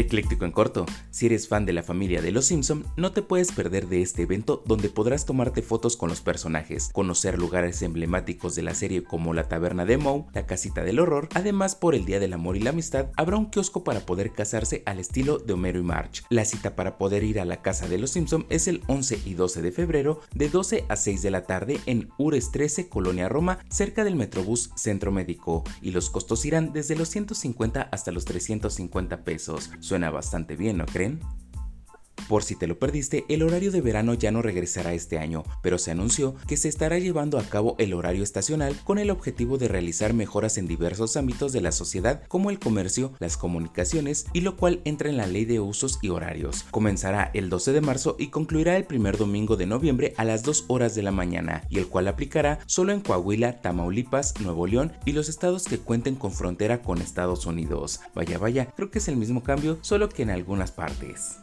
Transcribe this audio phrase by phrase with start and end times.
[0.00, 3.52] Ecléctico en corto, si eres fan de la familia de Los Simpson, no te puedes
[3.52, 8.62] perder de este evento donde podrás tomarte fotos con los personajes, conocer lugares emblemáticos de
[8.62, 12.18] la serie como la taberna de Moe, la casita del horror, además por el Día
[12.18, 15.78] del Amor y la Amistad habrá un kiosco para poder casarse al estilo de Homero
[15.78, 16.24] y March.
[16.30, 19.34] La cita para poder ir a la casa de Los Simpson es el 11 y
[19.34, 23.58] 12 de febrero de 12 a 6 de la tarde en Ures 13, Colonia Roma,
[23.68, 29.24] cerca del Metrobús Centro Médico, y los costos irán desde los 150 hasta los 350
[29.24, 29.70] pesos.
[29.90, 31.18] Suena bastante bien, ¿no creen?
[32.30, 35.78] Por si te lo perdiste, el horario de verano ya no regresará este año, pero
[35.78, 39.66] se anunció que se estará llevando a cabo el horario estacional con el objetivo de
[39.66, 44.56] realizar mejoras en diversos ámbitos de la sociedad como el comercio, las comunicaciones y lo
[44.56, 46.66] cual entra en la ley de usos y horarios.
[46.70, 50.66] Comenzará el 12 de marzo y concluirá el primer domingo de noviembre a las 2
[50.68, 55.14] horas de la mañana y el cual aplicará solo en Coahuila, Tamaulipas, Nuevo León y
[55.14, 57.98] los estados que cuenten con frontera con Estados Unidos.
[58.14, 61.40] Vaya vaya, creo que es el mismo cambio, solo que en algunas partes.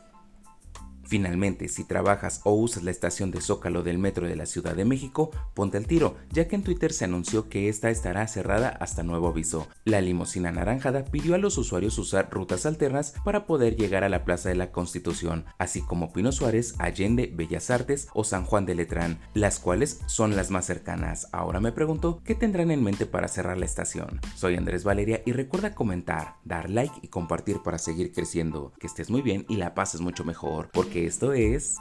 [1.08, 4.84] Finalmente, si trabajas o usas la estación de Zócalo del metro de la Ciudad de
[4.84, 9.04] México, ponte al tiro, ya que en Twitter se anunció que esta estará cerrada hasta
[9.04, 9.68] nuevo aviso.
[9.86, 14.26] La limusina naranjada pidió a los usuarios usar rutas alternas para poder llegar a la
[14.26, 18.76] Plaza de la Constitución, así como Pino Suárez, Allende, Bellas Artes o San Juan de
[18.76, 21.30] Letrán, las cuales son las más cercanas.
[21.32, 24.20] Ahora me pregunto, ¿qué tendrán en mente para cerrar la estación?
[24.36, 28.74] Soy Andrés Valeria y recuerda comentar, dar like y compartir para seguir creciendo.
[28.78, 31.78] Que estés muy bien y la pases mucho mejor, porque esto es...